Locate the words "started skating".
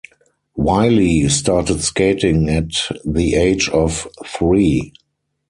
1.29-2.49